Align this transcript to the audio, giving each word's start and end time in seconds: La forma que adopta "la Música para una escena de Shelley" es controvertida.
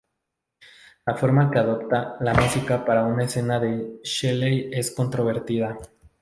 La 1.09 1.13
forma 1.15 1.51
que 1.51 1.59
adopta 1.59 2.17
"la 2.21 2.33
Música 2.33 2.83
para 2.83 3.03
una 3.05 3.25
escena 3.25 3.59
de 3.59 3.99
Shelley" 4.03 4.71
es 4.73 4.89
controvertida. 4.89 5.77